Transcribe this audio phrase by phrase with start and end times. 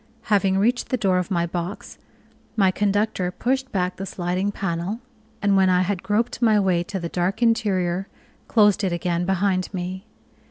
[0.33, 1.99] Having reached the door of my box,
[2.55, 4.99] my conductor pushed back the sliding panel,
[5.43, 8.07] and when I had groped my way to the dark interior,
[8.47, 10.07] closed it again behind me.